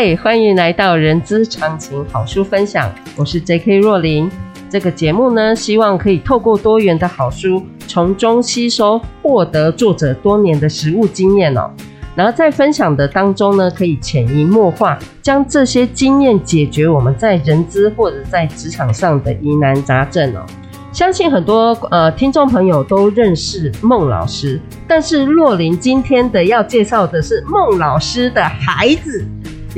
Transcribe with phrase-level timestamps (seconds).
[0.00, 3.78] 嗨，欢迎来到人资常情好书分享，我是 J.K.
[3.78, 4.30] 若琳。
[4.70, 11.68] 这个节目呢，希望可以透过多元的好书，从中吸收获得作者多年的实务经验哦。
[12.14, 20.46] 然后在分享的当中呢，可以潜移默化，将这些经验解决我们在人资或者在职场上的疑难杂症哦。
[20.92, 29.26] 相信很多呃听众朋友都认识孟老师，但是若琳今天的要介绍的是孟老师的孩子。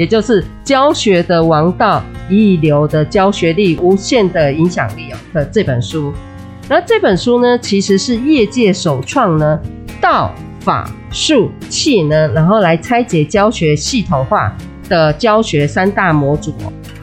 [0.01, 6.11] 也就是教学的王道，一流的教学力，无限的影响力哦的这本书。
[6.70, 9.61] 那这本书呢，其实是业界首创呢，
[10.01, 14.57] 道法术器呢，然后来拆解教学系统化
[14.89, 16.55] 的教学三大模组。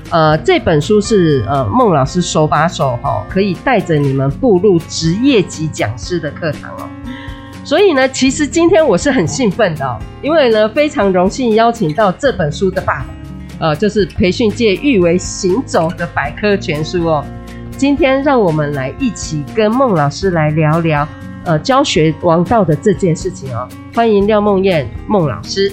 [0.10, 6.90] 呃，这本书是呃孟老师手把手哈，可以带着你们步入职业级讲师的课堂哦。
[7.68, 13.06] 所以呢，其实今天我是很兴奋的哦，因为呢，非常荣幸邀请到这本书的爸爸，
[13.60, 17.26] 呃，就是培训界誉为行走的百科全书哦。
[17.76, 21.06] 今天让我们来一起跟孟老师来聊聊，
[21.44, 23.68] 呃，教学王道的这件事情哦。
[23.94, 25.70] 欢迎廖梦燕孟老师。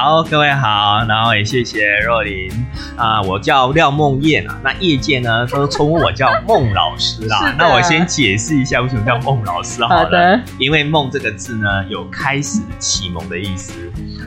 [0.00, 2.48] 好，各位好，然后也谢谢若琳
[2.96, 7.52] 啊，我叫廖梦燕啊，那业界呢都称呼我叫孟老师啦。
[7.58, 13.72] 那我先解释一下为什么叫孟老师好了，好，因为梦这个字呢有开始启蒙的意思。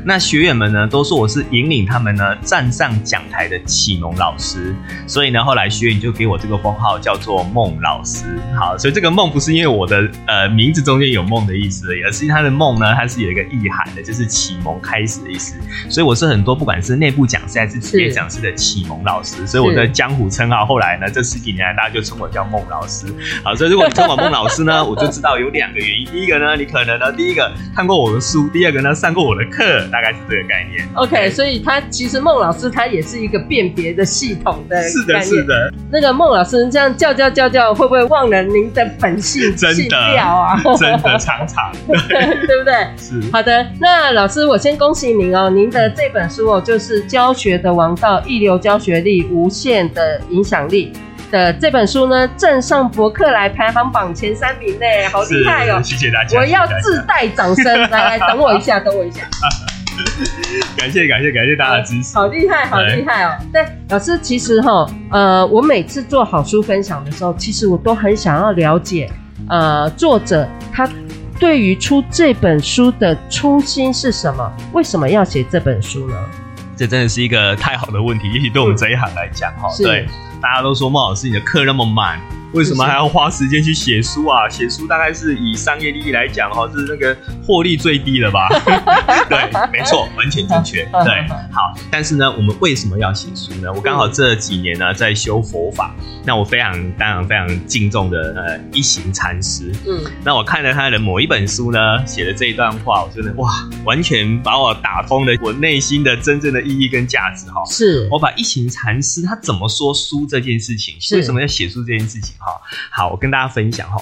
[0.04, 4.76] 那学员们呢都说我是引领他们呢站上讲台的启蒙老师，
[5.08, 8.40] 所以呢后来学员就给我这个封号叫做孟老师。
[8.58, 15.56] 好，所以这个孟不是因为我的呃名字中间有梦的意思而已，而是他的梦呢它是有一个意涵的，就是启蒙开始的意思。
[15.90, 23.08] 所以我是很多不管是内部讲师还是职业讲师的启蒙老师，所以我的江湖称号后来呢，这十几年来大家就称我叫孟老师。
[23.44, 26.06] 好，所以如果你称我孟老师呢，我就知道有两个原因。
[26.06, 30.86] 第一个呢，你可能呢，第一个看过我的书；第二个呢，上过我的课，大概是这个概念。
[30.96, 34.82] OK，所以他其实孟老师他也是一个辨别的系统的。
[34.84, 35.72] 是的，是的。
[35.92, 39.42] 那个孟老师这样叫叫叫叫，会不会忘了您的本性？
[39.56, 41.98] 真的啊， 真的常常，对，
[42.48, 42.74] 对不对？
[42.98, 43.22] 是。
[43.32, 45.50] 好的，那老师我先恭喜您哦。
[45.50, 50.92] 您的这本书哦，就是教学的王道，一流教学力，无限的影响力
[51.30, 55.82] 的这本书呢，正上博客来排行榜前三名呢，好厉害哦！
[55.84, 59.22] 谢谢大家，我要自带掌声，来来，等我一下，等我一下。
[60.78, 63.38] 感谢感谢感谢大家的支持，好厉害，好厉害哦！
[63.52, 69.12] 对，老师，其实哈，呃，我每次做好书分享的时候，其实我都很想要了解，
[69.48, 70.90] 呃，作者他。
[71.40, 74.54] 对于出这本书的初心是什么？
[74.74, 76.16] 为什么要写这本书呢？
[76.78, 80.08] 这真的是一个太好的问题，尤其对我们这一行来讲，哈，对，
[80.42, 82.20] 大家都说孟老师你的课那么满。
[82.54, 84.48] 为什么还要花时间去写书啊？
[84.52, 87.16] 写书大概是以商业利益来讲，哈，是那个
[87.48, 88.50] 获利最低的吧？
[89.30, 90.84] 对，没错，完全正确。
[91.06, 93.72] 对，好，但是呢，我们为什么要写书呢？
[93.74, 103.50] 我刚好这几年呢在修佛法，那我非常当然非常敬重的呃一行禅师，嗯，那我看了他的某一本书呢，写的这一段话，我真的哇，
[103.86, 107.64] 完全把我打通了我内心的真正的意义跟价值哈。
[107.68, 112.36] 是我把一行禅师他怎么说书这件事情，为什么要写书这件事情？
[112.40, 112.60] 哈，
[112.90, 114.02] 好，我跟大家分享哈。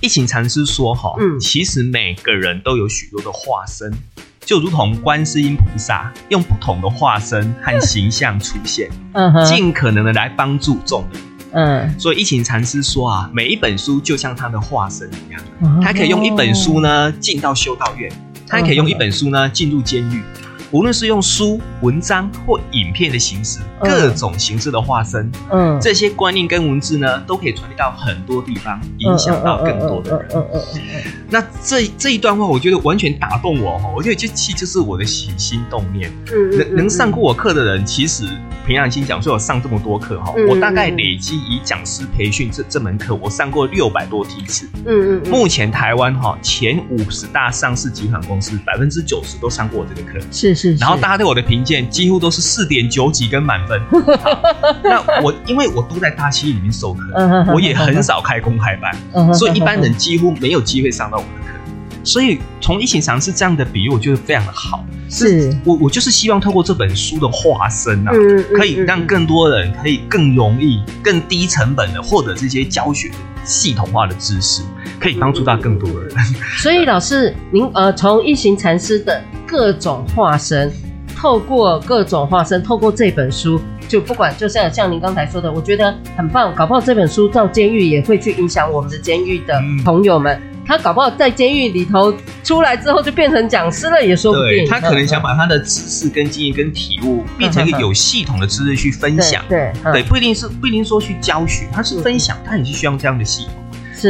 [0.00, 3.92] 一行禅师说哈，嗯，其实每个人都有许多的化身，
[4.40, 11.22] 就如同观世音菩萨用不同的化身和形象出现，嗯，尽可能的来帮助众人，
[11.52, 12.00] 嗯。
[12.00, 18.12] 所以一行禅师说啊，每一本书就像他的化身一样，他可以用一本书呢进到修道院，
[18.46, 20.22] 他可以用一本书呢进入监狱。
[20.70, 30.28] 无论是用书、文章或影片的形式，各种形式的化身，嗯，这些观念跟文字呢，都可以传递到很多地方，影响到更多的人。
[30.34, 31.12] 嗯嗯嗯。
[31.30, 33.90] 那这这一段话，我觉得完全打动我哈。
[33.96, 36.12] 我觉得这其实就是我的起心动念。
[36.32, 38.24] 嗯，能能上过我课的人，其实
[38.66, 44.68] 平良心讲，说我上这么多课哈，我大概累积以讲师培训这这门课，我上过六百多梯次。
[44.84, 45.30] 嗯嗯。
[45.30, 50.18] 目前台湾哈前五十大上市集团公司，百分之九十都上过我这个课。
[50.30, 50.57] 是。
[50.78, 53.80] 然后大家对我的评鉴几乎都是四点九几跟满分。
[54.82, 61.54] 那我因为我都在大企业里面授课，我也很少开公开班，所以一般人几乎没有机会上到我的课。
[62.04, 64.84] 所以从一行禅师这样的比喻，我觉得非常的好。
[65.10, 73.10] 是我我就是希望透过这本书的化身啊，嗯嗯嗯、可以让更多人可以更容易、更低成本的获得这些教学
[73.42, 74.62] 系统化的知识，
[75.00, 76.10] 可以帮助到更多人。
[76.58, 80.70] 所以老师，您呃，从一行禅师的各种化身，
[81.16, 83.58] 透过各种化身，透过这本书，
[83.88, 90.36] 就不管就像像您刚才说的，我觉得很棒，搞不好这本书到监狱也会去影响我们的监狱的朋友们。
[90.36, 92.12] 嗯他搞不好在监狱里头
[92.44, 94.68] 出来之后就变成讲师了，也说不定。
[94.68, 99.42] 他可能想把他的知识跟经验跟体悟变成一个有系统的知识去分享。
[99.48, 103.54] 对对，不一定是不一定说去教学，他是分享，他也是需要这样的系统。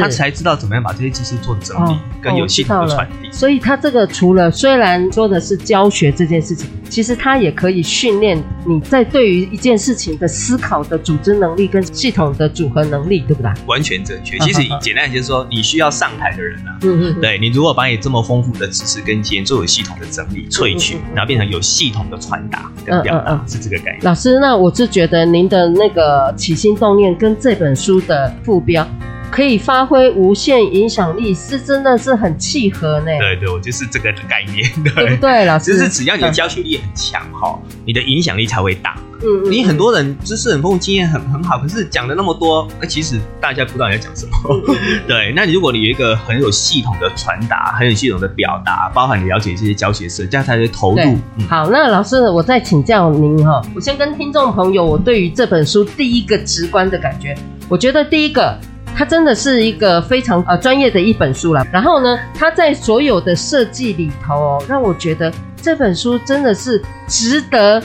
[0.01, 3.31] 他才知道怎么样把这些知识做整理，跟有系统的传递。
[3.31, 13.51] 所以，他这个除了虽然说的是教学这件事情，其实他也可以训练你在对于一件事情的思考的组织能力跟系统的组合能力，对不对？
[13.67, 14.39] 完全正确。
[14.41, 24.01] 其实简单就是说，你需要上台的人啊，嗯嗯，对，你如果把你这么丰富的知识跟经验做有系统的整理、萃取，然后变成有系统的传达跟表达，是这个概念。
[24.03, 28.87] 老师，那我是觉得您的那个起心动念跟这本书的副标。
[29.31, 33.07] 可以发挥无限影响力，是真的是很契合呢。
[33.07, 35.45] 对对，我就是这个概念，对，对不对？
[35.45, 38.97] 老师，就是只要你的教学力很强哈，嗯、你的影响力才会大。
[39.23, 44.33] 嗯，嗯，你很多人知识很丰富，经验很很好，可是讲了那么多，那其实大家不知道你在讲什么。
[45.07, 51.01] 对，那你如果你有一个很有系统的传达，很有系统的表达，包含你了解这些教学设计，这样才会投入。
[51.37, 57.37] 嗯、好，那老师，我再请教您哈，我先跟听众朋友，我对于这本书第一个直观的感觉，
[57.69, 58.59] 我觉得第一个。
[58.99, 61.65] 它真的是一个非常呃专业的一本书了。
[61.73, 67.81] 然后呢，它在所有的设计里头哦，让我觉得这本书真的是值得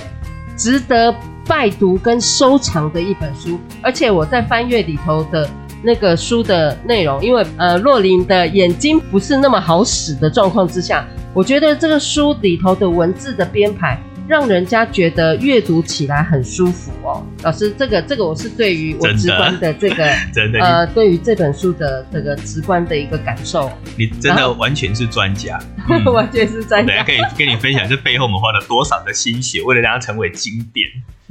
[0.57, 1.13] 值得
[1.45, 3.59] 拜读跟收藏的一本书。
[3.83, 5.47] 而且我在翻阅里头的
[5.83, 14.01] 那个书的内容，因为呃若琳的眼睛不是那么好使的状况之下，我觉得这个书里头的文字的编排。
[14.27, 20.59] 让人家觉得阅读起来很舒服哦，老师，这个这个我是对于我直观的这个 真的？
[20.59, 25.59] 呃，对于这本书的这个直观的一个感受，你真的完全是专家，
[26.11, 30.89] 完全是专家，大家可以跟你分享这背后我们花了多少的心血，为了让它成为经典。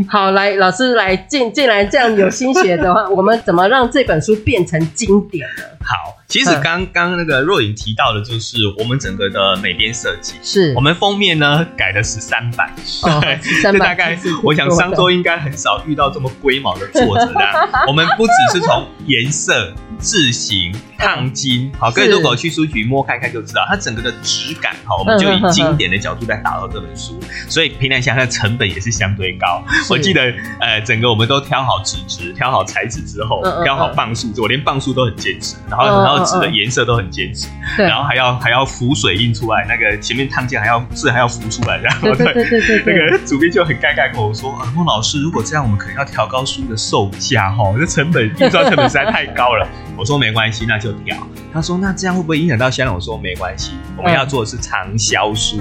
[0.09, 5.63] 好，来，老师来，既既然这样有心血的话， 我们怎么让这本书变成经典呢？
[5.81, 10.73] 好，其实刚刚那个若影提到的，就是我们整个的美编设计，是。
[10.75, 17.69] 我们封面呢改了十三版，哦、对，十三版，大概我想商周应该很少遇到这么龟毛的作者啦。
[17.87, 27.19] 我们不只是从颜色、字型、烫金，好，各位如果去书局摸看看就知道，它整个的质感，好，我们就以经典的角度在打造这本书，
[27.49, 29.63] 所以平常想它的成本也是相对高。
[29.91, 49.67] 我记得，呃，整个我们都挑好纸质、挑好材质之后，挑好磅数，我连磅数都很坚持，然后然后纸的颜色都很坚持，然后还要还要浮水印出来，那个前面烫金还要字还要浮出来，然后对对对对，那个主编就很尴尬跟我说：“啊，孟老师，如果这样，我们可能要调高书的售价哈，这成本印刷成本实在太高了。”
[49.97, 51.17] 我说：“没关系，那就调。”
[51.53, 55.59] 他说：“那这样会不会影响到销量？”我说：“没关系，我们要做的是畅销书，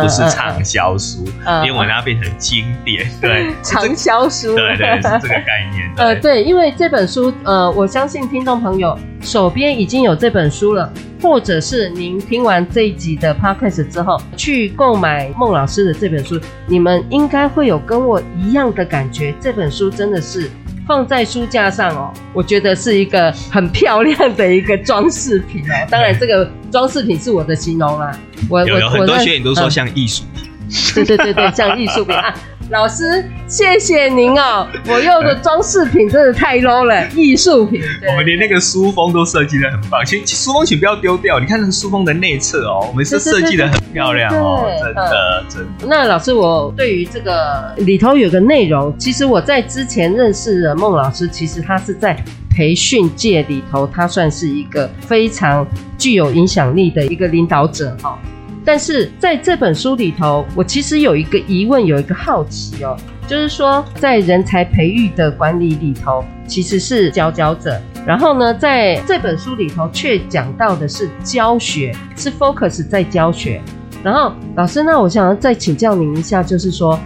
[0.00, 1.24] 不是畅销书，
[1.64, 3.52] 因为我们要变成经典，对。
[3.62, 5.92] ”畅销书，对对，是这个 概念。
[5.96, 10.90] 呃，对，因为这本书，呃，我相信听众朋友手边已经有这本书了，
[11.22, 19.34] 或者是您听完这一集的 podcast 之后，去购买孟老师的这本书，你们应该会有跟我一样的感觉。
[19.40, 20.50] 这本书真的是
[20.86, 25.74] 放在书架上哦，我觉得是一个很漂亮的一个装饰品哦。
[25.90, 28.18] 当然，这个装饰品是我的形容啦。
[28.48, 30.50] 我我很多学员都说像艺术品，
[30.94, 32.34] 对对对对，像艺术品啊。
[32.74, 34.66] 老师，谢谢您哦！
[34.88, 37.80] 我用的装饰品真的太 low 了， 艺术品。
[38.08, 41.38] 我们连那个书封都设计的很棒，请书封请不要丢掉。
[41.38, 45.86] 你看那个书封的内侧哦，我们是设计的很漂亮哦，真的真的。
[45.86, 55.64] 那老师，我对于这个里头有个内容，其实我在之前认识的孟老师，其实他是在培训界里头，他算是一个非常
[55.96, 58.18] 具有影响力的一个领导者哈。
[58.64, 62.96] 但是在这本书里头，我其实有一个疑问，有一个好奇哦，
[63.28, 67.80] 就是说在人才培育的管理里头，其实是佼佼者。
[68.06, 73.60] 然后呢，在这本书里头却讲到的是教学，是 focus 在教学。
[74.02, 76.98] 然后老师，那我想要再请教您一下，就是说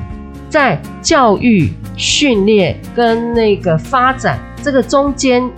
[0.49, 5.49] 在教育训练跟那个发展这个中间，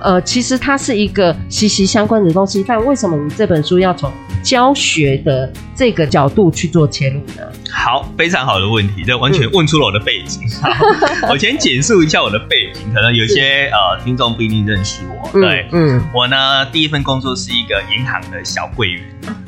[0.00, 2.64] 呃，其实它是一个息息相关的东西。
[2.66, 4.10] 但为什么你这本书要从
[4.42, 7.52] 教学的这个角度去做切入呢？
[7.72, 10.42] 好，非常好的问题，这完全问出了我的背景。
[10.62, 15.28] 嗯、好， 我先简述一下我的背景，可能有些呃听众不一定认识我。
[15.32, 19.02] 对，嗯，我呢第一份工作是一个银行的小柜员，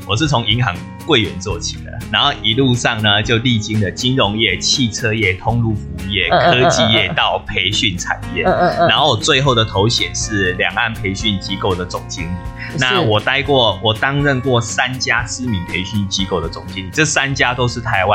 [0.07, 12.35] 我是从银行柜员做起的，然后一路上呢就历经了金融业、汽车业、通路服务业、科技业到培训产业，然后我最后的头衔是两岸培训机构的总经理。
[12.77, 18.14] 那我待过，我担任过三家知名培训机构的总经理，这三家都是台湾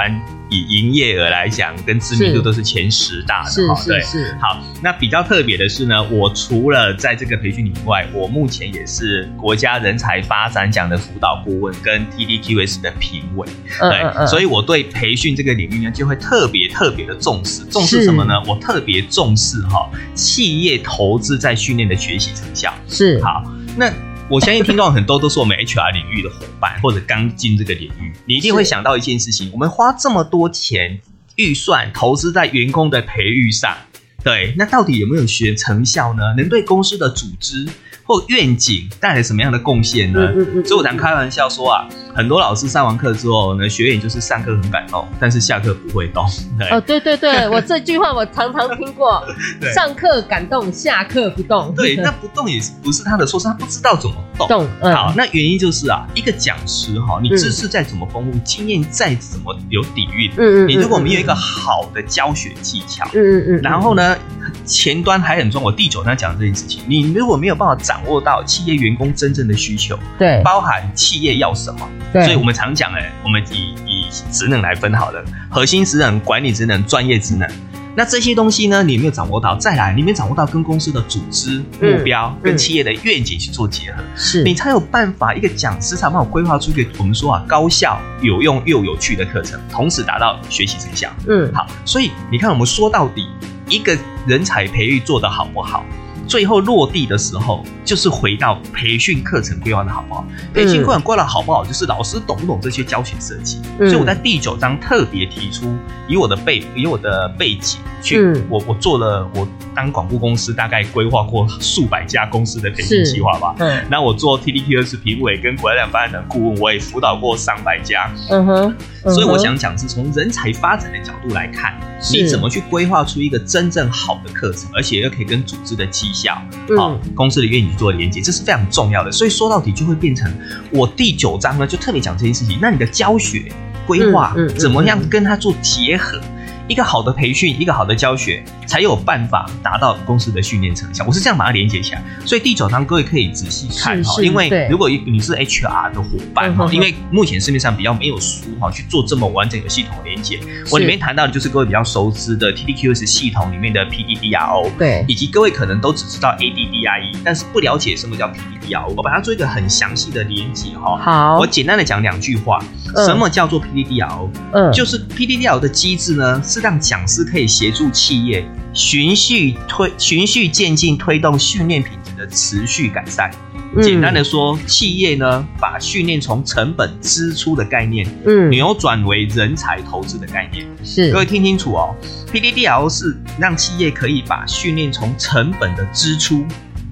[0.51, 3.69] 以营业额来讲，跟知名度都是前十大的。
[3.69, 3.83] 哈。
[3.87, 4.37] 对是。
[4.41, 13.47] 好，那比较特别的是呢，我除了在这个培训以外，我目前也是国家人才发展奖的辅导顾问，跟 TDQS 的评委。
[13.79, 17.65] 对，嗯嗯嗯，所以我对培训这个领域呢，就会特别特别的重视。
[17.65, 18.35] 重视什么呢？
[18.47, 22.75] 我特别重视哈，企业投资在训练的学习成效。
[22.89, 23.23] 是。
[23.23, 23.45] 好，
[23.77, 23.93] 那。
[24.31, 31.01] 我相信听众很多都是我们 HR 领域的伙伴，或者刚进这个领域，你一定会想到一件事情：我们花这么多钱
[31.35, 33.77] 预算投资在员工的培育上，
[34.23, 36.33] 对，那到底有没有学成效呢？
[36.37, 37.67] 能对公司的组织
[38.05, 40.21] 或愿景带来什么样的贡献呢？
[40.33, 40.65] 嗯嗯嗯。
[40.65, 41.89] 所以我常开玩笑说啊。
[42.21, 46.27] 很多老师上完课之后呢，学员就是上课很感动，但是下课不会动。
[46.59, 49.25] 对哦，对对对， 我这句话我常常听过。
[49.75, 51.75] 上课感动，下课不动。
[51.75, 54.47] 对，那不动也是不是他的错，是他不知道怎么动。
[54.49, 54.69] 动。
[54.81, 64.15] 嗯、好，那原因就是啊，一个讲师哈，你知识再怎么丰富，嗯、经验再怎么有底蕴，嗯，嗯嗯，你如果没有一个好的教学技巧，嗯嗯嗯，然后呢，
[64.65, 65.67] 前端还很重要。
[65.67, 71.89] 我第九章讲这件事情，你如果没有办法掌握到企业员工真正的需求，对，包含企业要什么。
[72.13, 77.49] 对所以我们常讲，哎，我们以以职能来分好了，核心职能、管理职能、专业职能。
[77.97, 79.57] 那这些东西呢，你有没有掌握到？
[79.57, 84.03] 再来，你有没有掌握到跟公司的组织目标、嗯、跟企业的愿景去做结合？
[84.17, 91.11] 是，你才有办法一个讲师才有办法规划出一个我们说啊高效、有用又有趣的课程，同时达到学习成效。
[91.29, 93.27] 嗯，好，所以你看，我们说到底，
[93.71, 93.97] 一个
[94.27, 95.85] 人才培育做得好不好？
[96.31, 100.25] 最后落地的时候，就是回到培训课程规划的好不好？
[100.55, 103.61] 培训课程规划的好不好，就是老师懂不懂这些教学设计。
[103.81, 113.57] 嗯、所以我在第九章特别提出，以我的背以我的背景去，嗯、我我做了我当广告公司大概规划过数百家公司的培训计划吧。
[113.59, 118.09] 嗯，那我做 TTQS 评委跟国家发展的顾问，我也辅导过上百家。
[118.31, 118.77] 嗯哼，
[119.13, 121.75] 所以我想讲是从人才发展的角度来看，
[122.13, 126.35] 你怎么去规划出一个真正好的课程，而且又可以跟组织的绩效。
[126.77, 129.11] 好，嗯、公司的愿景做连接，这是非常重要的。
[129.11, 130.31] 所以说到底就会变成
[130.71, 132.59] 我第九章呢，就特别讲这件事情。
[132.61, 133.51] 那你的教学
[133.87, 136.19] 规划怎么样跟他做结合？
[136.19, 136.40] 嗯嗯嗯
[136.71, 141.05] 一个好的培训，一个好的教学，才有办法达到公司的训练成效。
[141.05, 142.03] 我是这样把它连接起来。
[142.25, 150.39] 所以第九章各位可以仔细看哈，因为如果你是 HR 的伙伴哈，因为目前市面上比较没有书哈去做这么完整的系统连接。
[150.71, 160.97] 我里面谈到的就是各位比较熟知的 TDQS 系统里面的 PDDRO，对，以及各位可能都只知道 ADDIE，但是不了解什么叫 PDDRO，我把它做一个很详细的连接哈。
[160.99, 162.63] 好，我简单的讲两句话，
[163.05, 164.29] 什么叫做 PDDRO？
[164.53, 166.60] 嗯，就是 PDDRO 的机制呢是。
[166.61, 173.31] 让讲师可以协助企业循序推、循序渐进推动训练品质的持续改善。
[173.75, 180.67] 嗯、简单的说，企业呢把训练从成本支出的概念，嗯，扭转为人才投资的概念。
[180.85, 181.95] 是，各位听清楚哦
[182.33, 186.45] ，PDDL 是让企业可以把训练从成本的支出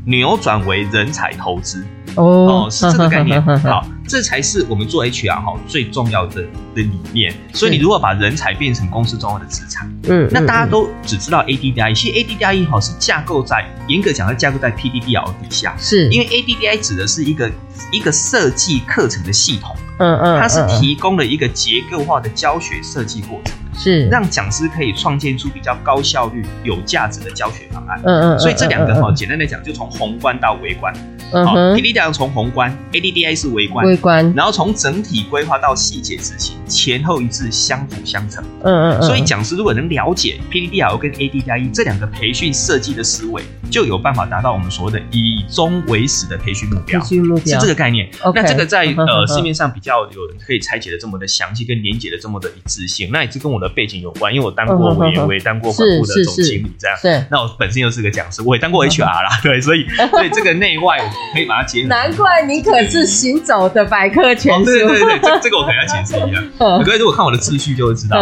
[0.05, 1.85] 扭转为人才投资。
[2.19, 3.43] 哦，哦，是这个概念。
[3.61, 3.87] 好。
[4.11, 6.41] 这才是我们做 HR 哈最重要的
[6.75, 7.31] 的理念。
[7.53, 16.09] 所以你如果把人才变成公司重要的资产，嗯，那大家都只知道 ADDIE，其实 ADDIE 哈是架构在严格讲，是架构在 PDDL 底下，是。
[16.09, 17.51] 因为 ADDIE 指的是一个
[17.93, 24.07] 一个设计课程的系统，嗯嗯，它是提供了一个结构化的教学设计过程，是。
[24.09, 30.91] 让讲师可以创建出比较高效率、有价值的教学方案，嗯嗯，所以这两个哈简单来讲，就从宏观到微观，
[31.31, 33.87] 好，PDDL 从宏观，ADDIE 是微观。
[33.87, 38.43] 微观然后从整体规划到细节执行，前后一致，相辅相成。
[38.63, 39.03] 嗯嗯嗯。
[39.03, 46.99] 所以讲师如果能了解 PDDL 跟 ADDIE 这两个培训设计的思维，就有办法达到我们所谓的以终为始的培训目标。
[47.01, 48.11] 培训目标是这个概念。
[48.23, 56.97] Okay, 那这个在呃市面上比较有人可以拆解的这么的详细，跟连接的这么的一致性，那也是跟我的背景有关，因为我当过委员，我也当过管部的总经理，这样。
[57.03, 57.23] 对。
[57.31, 60.99] 那我本身又是个讲师，我也当过 HR 啦，对，所以 所以这个内外
[61.33, 61.89] 可以把它结合。
[61.89, 64.65] 难怪你可是行走的百科全书。
[64.65, 66.43] 对对对，这这个我可能要解释一下。
[66.85, 68.19] 各位如果看我的次序就会知道，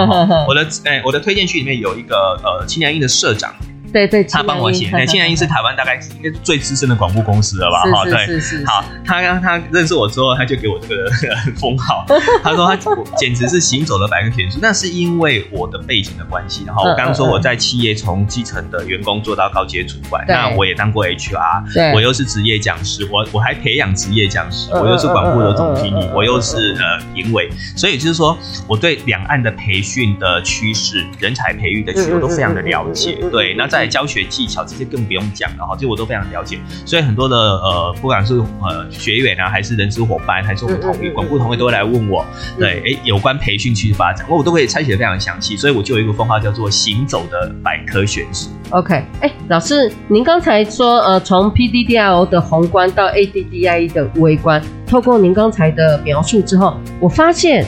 [0.49, 3.55] 我的哎我的推荐序里面有一个呃清凉营的社长。
[3.93, 4.89] 对对，他帮我写。
[4.93, 7.83] 那庆南英是台湾大概应该是最资深的广播公司了吧？
[7.91, 8.67] 哈，对，是是。
[8.67, 11.11] 好，他刚他认识我之后，他就给我这个
[11.57, 12.05] 封号。
[12.43, 12.77] 他说他
[13.17, 14.59] 简直是行走的百科全书。
[14.61, 16.65] 那是因为我的背景的关系。
[16.67, 33.19] 然后我刚刚说我在企业从基层的员工做到高阶主管，那我也当过 HR，我又是职业讲师，我我还培养职业讲师，我又是广播的总经理，我又是呃评委，所以就是说我对两岸的培训的趋势、人才培育的趋势我都非常的了解。
[33.31, 36.59] 对，那在教学技巧这些更不用讲了哈，这我都非常了解。
[36.85, 42.25] 所以很多的呃，不管是呃学员啊，还是人资伙伴，还是我们同业广播同业，都会来问我，
[42.59, 45.57] 对，哎，有关培训区的发展，我我都可以拆解的非常详细。
[45.57, 48.51] 所以我就有一个封号叫做“行走的百科全书”。
[48.71, 57.65] OK，哎，老师，您刚才说呃，从 PDDIO 的宏观到 ADDIE 的微观，透过您刚才的描述之后，我发现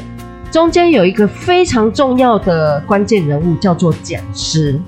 [0.50, 4.80] 中间有一个非常重要的关键人物，叫做讲师。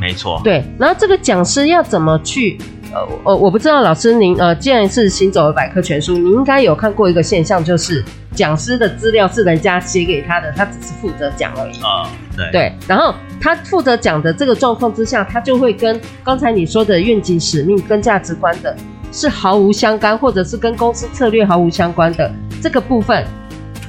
[0.00, 2.58] 没错，对，然后这个讲师要怎么去？
[2.90, 8.02] 呃，我我不知道老师您呃，既然是行走的百科全书，你应该有看过一个现象，就是
[8.32, 11.72] 讲师的资料是人家写给他的，他只是负责讲而已。
[11.82, 18.74] 啊、哦，对对，然后他负责讲的这个状况之下，他就会跟刚才你说的愿景、使命跟价值观的
[19.12, 23.22] 是毫无相干，或者是跟公司策略毫无相关的这个部分。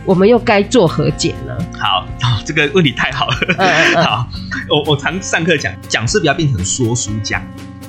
[0.10, 1.56] 我们又该做何解呢？
[1.80, 2.04] 好，
[2.44, 3.38] 这个问题太好了。
[3.60, 4.28] 嗯嗯、好，
[4.68, 7.40] 我我常上课讲，讲师不要变成说书匠。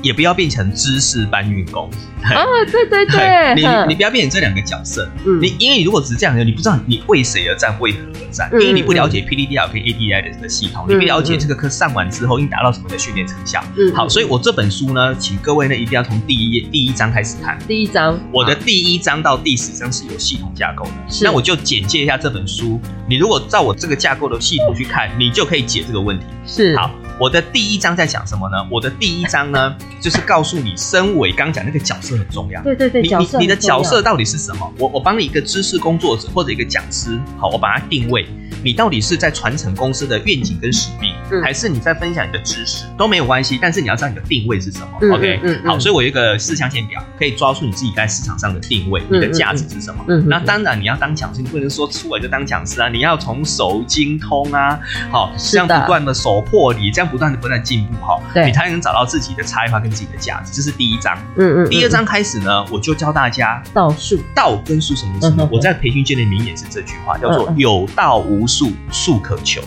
[0.02, 1.90] 也不要变成知识搬运工
[2.22, 2.44] 啊！
[2.70, 5.08] 对对对，对你你不要变成这两个角色。
[5.26, 8.48] 嗯，你因为你如果只是这样，你不知道你为谁而战，为何而战？
[8.52, 13.62] 因为你不了解 PDDIO 跟 ADDIE 的这个系统，你不了解这个课上完之后应达到什么的训练成效。
[13.76, 17.58] 嗯，好，所以我这本书呢，请各位呢一定要从第一页第一章开始看。
[17.66, 20.92] 第一章，我的第一章到第十章是有系统架构的。
[21.22, 22.80] 那我就简介一下这本书。
[23.08, 26.26] 你如果照我这个架构的系统去看，你就可以解这个问题。
[26.46, 26.90] 是，好。
[27.20, 28.56] 我的第一章在讲什么呢？
[28.70, 32.62] 我的第一章呢，就是告诉你，身为刚讲那个角色很重要。
[32.62, 34.72] 对对对，你你你的角色到底是什么？
[34.78, 38.26] 我我帮你一个知识工作者或者一个讲师，好，我把它定位。
[38.62, 44.88] 你到底是在传承公司的愿景跟使命，嗯、还是你在分享你的知识都没有关系，但是你要知道你的定位是什么。
[45.00, 50.04] 嗯、OK，嗯，好，所以我有一个四象限表，可以抓住你自己在市场上的定位，嗯、你的价值是什么。
[50.08, 54.78] 嗯，那当然你要当讲师，你不能说出来就当讲师啊，你要从熟精通啊，
[55.10, 60.52] 好，这样不断的手破你，这样不断的不断进步哈，你才能找到自己的差异化跟自己的价值。
[60.52, 61.16] 这是第一章。
[61.36, 61.70] 嗯嗯。
[61.70, 65.30] 第二章开始呢，我就教大家道术，道跟术什么意思？
[65.38, 69.62] 嗯、我在培训界的名言是这句话，叫做有道无术，术可求。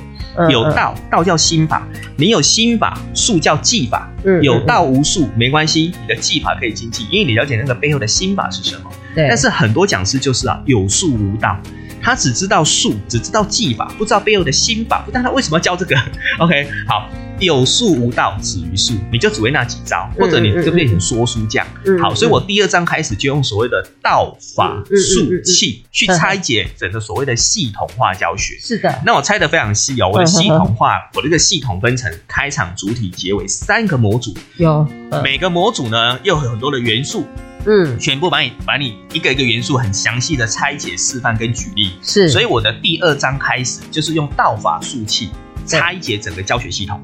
[0.49, 4.09] 有道，道叫心法，你有心法，术叫技法。
[4.41, 8.89] 有道无术没关系，你的技法可以精进，因为你了解那个背后的心法是什么。
[9.13, 9.27] 对。
[9.29, 11.57] 但是很多讲师就是啊，有术无道，
[12.01, 15.95] 他只知道术，只知道技法，不知道背后的心法，不知道他为什么要教这个。
[16.39, 17.09] OK，好。
[17.45, 21.65] 有术无道，止于术，你就只会那几招，或者你就变成说书匠。
[22.01, 28.55] 好，所以我第二章开始就用所谓的道法术器去拆解整个所谓的系统化教学。
[28.59, 30.09] 是的，那我拆的非常细哦。
[30.11, 34.33] 我的系统化，我这个系统分成开场、主体、结尾三个模组。
[34.57, 34.87] 有，
[35.23, 37.25] 每个模组呢又有很多的元素。
[37.65, 41.93] 嗯，全部把你把你一个一个元素很详细的拆解、示范跟举例。
[42.01, 45.29] 是，所以我的第二章开始就是用道法术器
[45.65, 47.01] 拆解整个教学系统。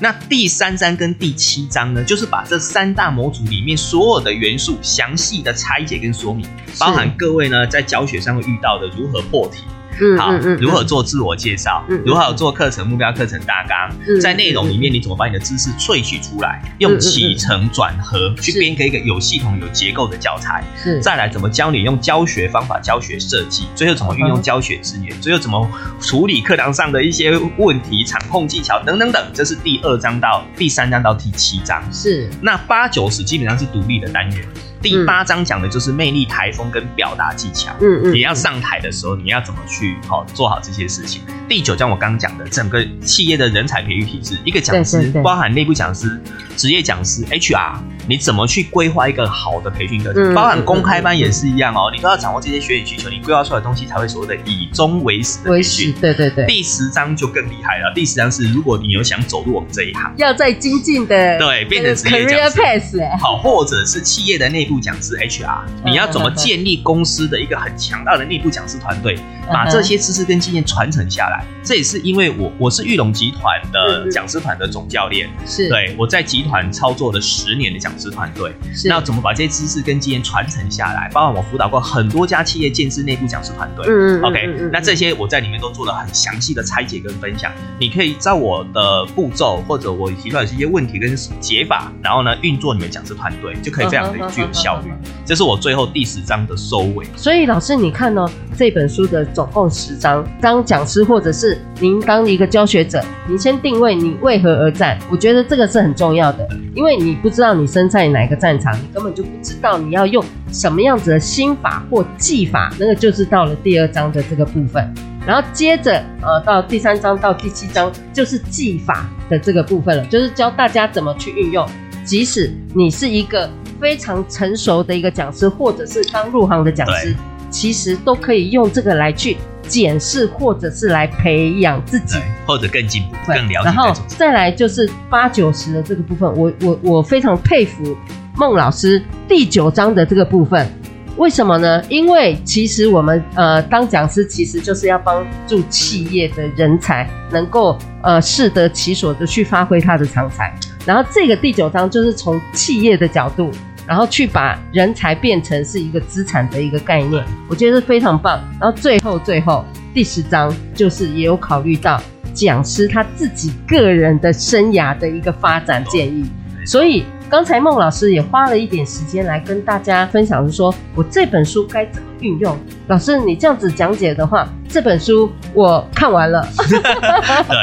[0.00, 6.44] 那第三章跟第七章呢，就是把这三大模组里面所有的元素详细的拆解跟说明，
[6.80, 9.62] 包含各位呢在教学上会遇到的如何破题。
[10.00, 11.84] 嗯，好，如何做自我介绍？
[11.88, 14.20] 嗯，如何做课程目标、课程大纲？
[14.20, 16.62] 在内容里面，你怎么把你的知识萃取出来？
[16.78, 20.64] 用起承转合去编给一个有系统、有结构的教材。
[20.76, 23.64] 是，再来怎么教你用教学方法、教学设计？
[23.74, 25.20] 最后怎么运用教学资源？
[25.20, 25.68] 最后怎么
[26.00, 29.24] 处理课堂上的一些问题、场控技巧等等等？
[29.32, 31.82] 这是第二章到第三章到第七章。
[31.92, 34.44] 是，那八九十基本上是独立的单元。
[34.84, 37.74] 第八章讲的就是魅力台风跟表达技巧。
[37.80, 41.22] 嗯嗯，你要上台的时候，你要怎么去好做好这些事情？
[41.48, 46.20] 第九章我刚刚讲的整个企业的人才培育体制，一个讲师包含内部讲师、
[46.54, 50.32] 职业讲师、HR，你怎么去规划一个好的培训课程？
[50.34, 55.92] 包含公开班也是一样哦，你都要掌握这些学员需求，你规划出来的东西才会所谓的以终为始的培训。
[56.00, 56.46] 对对对。
[56.46, 64.74] 第十章就更厉害了，第十章是如果你有想走入我们这一行，要在精进的对变成职业讲师，好，或者是企业的内部。
[64.84, 71.42] 讲师 HR，你要怎么建立公司的一个很强大的内部讲师团队，把这些知识跟经验传承下来？
[71.62, 78.54] 这也是因为我我是玉龙集团的讲师团的总教练，是对我在集团操作了十年的讲师团队，
[78.86, 81.10] 那怎么把这些知识跟经验传承下来？
[81.12, 87.50] 包括我辅导过很多家企业建制内部讲师团队，嗯嗯，OK，那这些我在里面都做了很详细的拆解跟分享。
[87.78, 94.90] 你可以照我的步骤，或者我提出来的一些问题跟解法，然后呢运作你们讲师团队，就可以非常的具有效率。
[95.24, 97.06] 这是我最后第十章的收尾。
[97.16, 104.98] 所以老师，你看哦，这本书的总共十章，当讲师或者是您当一个教学者，您先定位你为何而战。
[105.10, 112.72] 我觉得这个是很重要的，因为你不知道你身在哪个战场，你根本就不知道你要用什么样子的心法或技法。
[112.78, 114.92] 那个就是到了第二章的这个部分，
[115.26, 121.66] 然后接着呃到第三章到第七章就是技法的这个部分了，就是教大家怎么去运用。
[122.04, 123.48] 即使你是一个
[123.80, 127.14] 非常成熟的一个讲师，或者是刚入行的讲师，
[127.54, 129.36] 其实都可以用这个来去
[129.68, 133.64] 检视，或者是来培养自己，或者更进步、更了解。
[133.66, 137.96] 然后再来就是八九十的这个部分，我我我非常佩服
[138.34, 140.68] 孟老师第九章的这个部分。
[141.16, 141.80] 为什么呢？
[141.88, 150.52] 因为其实我们呃当讲师，其实就是要帮助企业的人才能够呃适得其所的去发挥他的长才。
[150.84, 153.52] 然后这个第九章就是从企业的角度，
[153.86, 158.42] 然后去把人才变成是一个资产的一个概念，我觉得是非常棒。
[158.60, 166.24] 然后最后最后第十章就是也有考虑到讲师他自己个人的生涯的一个发展建议，
[166.66, 167.04] 所以。
[167.28, 172.56] 刚才孟老师也花了一点时间来跟大家分享，是说我这本书该怎么运用。
[172.86, 176.46] 老师，你这样子讲解的话，这本书我看完了。
[176.56, 177.56] 对，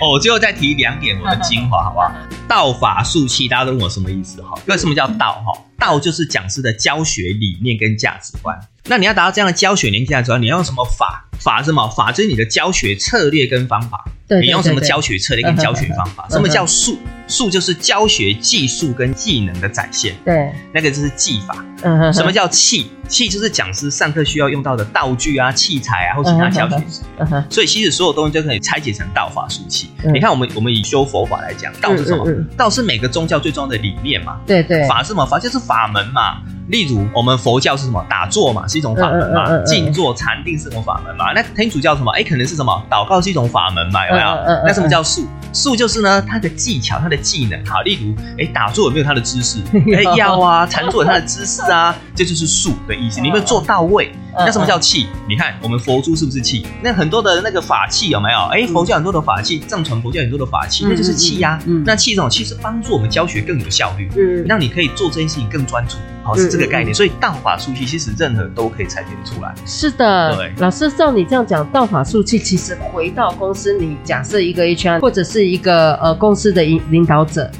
[0.00, 2.12] 哦，我最后再提两点我的精华，好不好？
[2.46, 4.42] 道法术器，大家都问我什么意思？
[4.42, 5.42] 哈，为什么叫道？
[5.46, 8.58] 哈，道就是讲师的教学理念跟价值观。
[8.86, 11.23] 那你要达到这样的教学理念价值观，你要用什么法？
[11.44, 11.86] 法是什么？
[11.90, 14.02] 法就是你的教学策略跟方法。
[14.26, 16.26] 对对对对，你用什么教学策略跟教学方法？
[16.30, 16.98] 什么叫术？
[17.28, 20.14] 术就是教学技术跟技能的展现。
[20.24, 21.62] 对，那个就是技法。
[21.82, 22.12] 嗯哼。
[22.12, 22.90] 什么叫器？
[23.06, 26.82] 器就是讲师上课需要用到的道具啊、器材啊，或其他教学。
[27.18, 27.44] 嗯哼。
[27.50, 29.90] 所以其实所有东西都可以拆解成道法术器。
[30.14, 32.26] 你看，我们我们以修佛法来讲，道是什么？
[32.56, 34.40] 道是每个宗教最重要的理念嘛。
[34.46, 34.88] 对对。
[34.88, 35.26] 法是什么？
[35.26, 36.40] 法就是法门嘛。
[36.68, 38.04] 例如，我们佛教是什么？
[38.08, 39.58] 打坐嘛，是一种法门嘛。
[39.64, 41.32] 静坐禅定是一种法门嘛。
[41.34, 42.10] 那天主教什么？
[42.12, 42.82] 哎，可能是什么？
[42.90, 44.06] 祷告是一种法门嘛？
[44.08, 44.26] 有没有？
[44.66, 45.26] 那什么叫术？
[45.52, 47.64] 术就是呢，它的技巧、它的技能。
[47.66, 49.60] 好，例如，哎，打坐有没有它的知识？
[49.94, 53.20] 哎，要啊，禅坐有它的知识啊，这就是术的意思。
[53.20, 54.10] 你有没有做到位？
[54.36, 55.06] 那什么叫气？
[55.28, 56.66] 你看我们佛珠是不是气？
[56.82, 58.38] 那很多的那个法器有没有？
[58.52, 61.58] 哎，佛教很多的法器，藏传佛教很多的法器，那就是气呀。
[61.84, 65.96] 那气这种器是帮助我们教学更有效率，嗯，让你可以做这件事情更专注。
[66.22, 66.94] 好，是这个概念。
[66.94, 69.54] 所以道法术器其实任何都可以拆解出来。
[69.66, 70.52] 是的，对。
[70.58, 77.50] 老师照你这样讲，道法术器其实回到公司，你假设一个 HR 或者是一个呃公司的领领导者。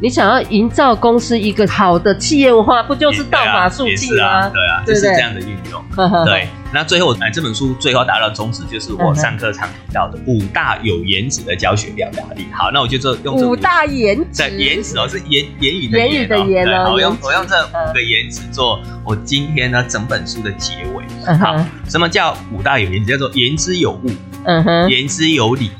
[0.00, 4.26] 你想要营造公司一个好的企业文化，不就是道法术器吗？
[4.26, 4.48] 啊？
[4.50, 5.82] 对啊，就是这样的运用。
[6.26, 12.46] 对，那最后哎，这本书最后达到宗旨就是我上课常提到的五大有颜值的教学表达力。
[12.52, 16.90] 好，那我就这用这五大颜值，颜值哦，是言言语的言的言哦。
[16.90, 21.04] 好，用我用这五个颜值做我今天呢整本书的结尾。
[21.36, 21.56] 好，
[21.88, 23.12] 什么叫五大有颜值？
[23.12, 24.10] 叫做言之有物，
[24.44, 25.70] 嗯哼，言之有理，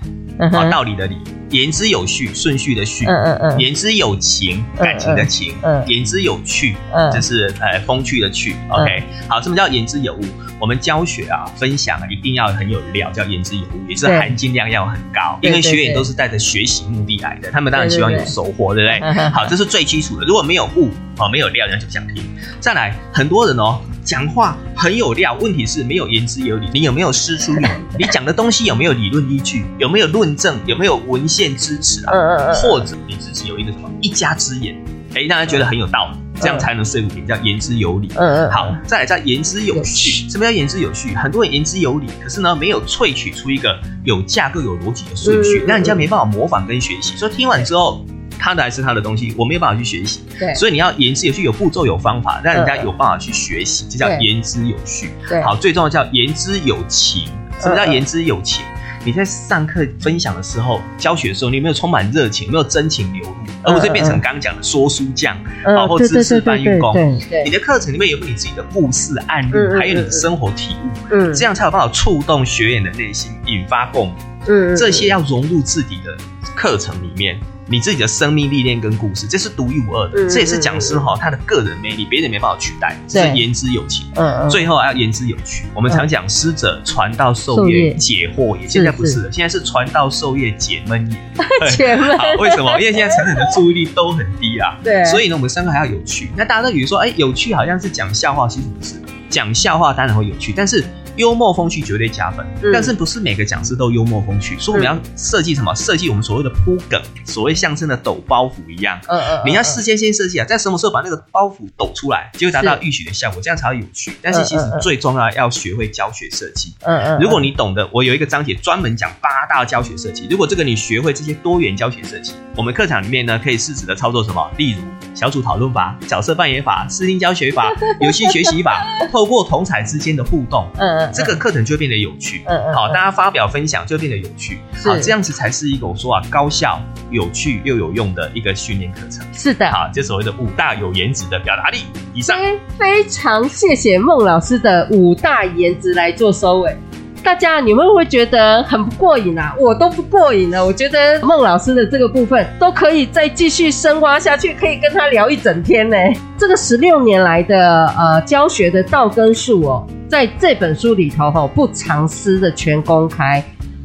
[0.52, 1.16] 好，道理的理。
[1.54, 8.56] 言之有序，顺序的序；嗯嗯嗯，言之有情，感情的情；嗯，言之有趣，嗯，就是呃风趣的趣。
[8.68, 10.24] OK，好，什么叫言之有物？
[10.60, 19.12] 我们教学啊，分享啊，一定要很有料，叫言之有物，也是含金量要很高，因为学员都是带着学习目的来的，他们当然希望有收获，对不对？
[19.30, 20.26] 好，这是最基础的。
[20.26, 22.22] 如果没有物，哦，没有料，人家就不想听。
[22.60, 23.80] 再来，很多人哦。
[24.04, 26.68] 讲话很有料，问题是没有言之有理。
[26.72, 27.66] 你有没有输出力？
[27.98, 29.64] 你讲的东西有没有理论依据？
[29.78, 30.56] 有没有论证？
[30.66, 32.12] 有没有文献支持啊？
[32.54, 34.76] 或者你自己有一个什么一家之言？
[35.14, 38.08] 哎，让人觉得很有道理，这样才能说服别人，叫言之有理。
[38.16, 38.50] 嗯嗯。
[38.50, 40.28] 好，再来叫言之有序。
[40.28, 41.14] 什么叫言之有序？
[41.14, 47.16] 很多人言之有理，可是呢，没有萃取出一个有架构、有逻辑的顺序，让人家没办法模仿跟学习。
[47.16, 48.04] 所以听完之后。
[48.38, 50.20] 他的还是他的东西，我没有办法去学习。
[50.38, 55.10] 对，所以你要言之有序，有步骤，有方法，让人家有办法去学习，这叫言之有序。
[55.28, 57.28] 对，好，最重要叫言之有情。
[57.60, 58.64] 什么叫言之有情？
[59.04, 66.96] 你在上课分享的时候，教学的时候，你有没有充满热情，有没有真情流露，而不是变成刚刚讲的说书匠，然后知识搬运工。
[67.44, 74.16] 你的课程里面有没有你自己的故事案例，还有你的生活体悟，嗯，这样才有办法触动学员的内心，引发共鸣。
[74.48, 76.16] 嗯，这些要融入自己的
[76.56, 77.38] 课程里面。
[77.66, 84.06] 你自己的生命历练跟故事，这是独一无二的，嗯、这也是讲师哈他的个人魅力，别人没办法取代，是言之有情。
[84.50, 85.64] 最后还要言之有趣。
[85.74, 91.18] 我们常讲师者，传道授业解惑也，现在不是了，现在是传道授业解闷也。
[91.74, 92.16] 解闷。
[92.18, 92.78] 好，为什么？
[92.78, 94.78] 因为现在成人的注意力都很低啊。
[94.84, 95.04] 对。
[95.06, 96.30] 所以呢，我们三个还要有趣。
[96.36, 98.94] 那大家都以为说，哎，有趣好像是讲笑话，其实不是。
[99.30, 100.84] 讲笑话当然会有趣，但是。
[101.16, 105.74] 幽默风趣绝对加分，嗯、但是不是每个讲师都幽默风趣，所以我们要设计什么？
[105.74, 108.98] 设计我们所谓的铺梗，所谓相声的抖包袱一样。
[109.08, 114.12] 嗯嗯，你要事先先设计啊，在什么时候把那个包袱抖出来，就会达到预期的效果，这样才会有趣。
[114.22, 116.74] 但是其实最重要要学会教学设计。
[116.80, 120.26] 嗯嗯，如果你懂得，我有一个章节专门讲八大教学设计。
[120.30, 124.50] 如果这个你学会这些多元教学设计，我们课堂里面呢可以适时的操作什么？
[124.56, 124.78] 例如
[125.14, 139.24] 小组讨论法、角色扮演法、视听教学法、游戏学习法，透过同侪之间的互动，嗯嗯，这个课程就会变得有趣，嗯嗯，好，大家发表分享就变得有趣，好，这样子才是一个我说啊，高效、有趣又有用的一个训练课程。
[139.32, 141.78] 是的，好，就所谓的五大有颜值的表达力。
[142.12, 142.38] 以上，
[142.78, 146.76] 非常谢谢孟老师的五大颜值来做收尾。
[147.24, 149.56] 大家你们会不会觉得很不过瘾啊？
[149.58, 155.96] 我都不过瘾了，我觉得孟老师的这个部分都可以再继续深挖下去，可以跟他聊一整天呢。
[156.36, 159.86] 这个十六年来的呃教学的道根术哦。
[160.06, 163.42] 在这本书里头，哈，不藏私的全公开，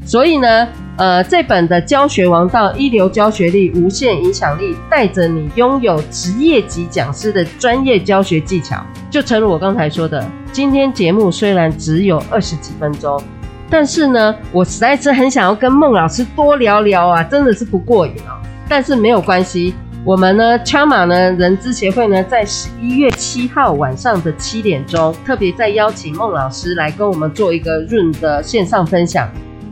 [0.09, 0.67] 所以呢，
[0.97, 8.83] 呃，这本的教学王道，一流教学力，无限影响力，带着你拥有职业级讲师的专业教学技巧。
[9.11, 13.21] 就诚如我刚才说的，今天节目虽然只有二十几分钟，
[13.69, 18.41] 但是呢，我实在是很想要跟孟老师多聊聊啊，真的是不过瘾啊。
[18.67, 19.75] 但是没有关系。
[20.03, 29.29] 我们呢枪马呢，人资协会呢，在十一月七号晚上的七点钟，特别再邀请孟老师来跟我们做一个润的线上分享。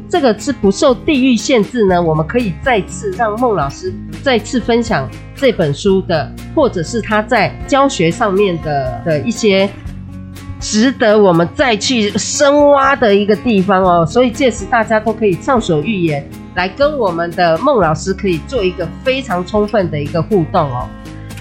[0.10, 3.94] 这个是不受地域限制呢，我们可以再次让孟老师
[4.24, 9.70] 再次分享这本书的，或者是他在教学上面的的一些
[10.60, 14.06] 值得我们再去深挖的一个地方哦。
[14.06, 16.28] 所以届时大家都可以畅所欲言。
[16.56, 20.90] 来跟我们的孟老师可以做一个非常充分的一个互动哦。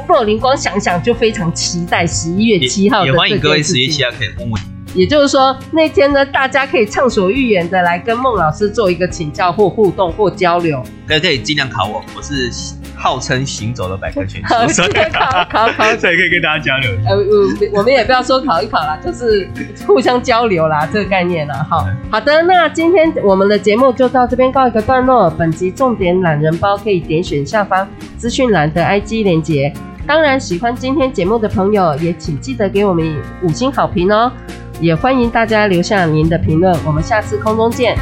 [0.06, 4.65] 若灵光想想就非常期待十一月七号的，也欢迎各位十一七号可以问问。
[4.96, 10.82] 也就是说那天呢，大家可以畅所欲言的来跟孟老师做一个请教或互动或交流。
[11.06, 12.50] 可以可以尽量考我，我是。
[12.98, 16.90] 号称行走的百科全书， 所以考考考，所以可以跟大家交流。
[17.06, 19.46] 呃，我我们也不要说考一考啦，就是
[19.86, 21.64] 互相交流啦，这个概念啦。
[21.68, 25.28] 好好的，那今天我们的节目就到这边告一个段落。
[25.28, 29.70] 本集重点懒人包可以点选下方资讯栏的 IG 连接。
[30.06, 34.32] 当然，喜欢今天节目的朋友也请记得给我们五星好评哦。
[34.80, 36.76] 也欢迎大家留下您的评论。
[36.84, 37.96] 我们下次空中见。